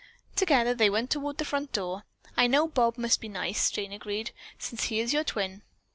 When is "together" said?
0.35-0.73